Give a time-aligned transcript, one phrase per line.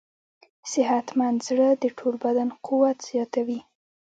[0.71, 3.59] صحتمند زړه د ټول بدن قوت زیاتوي.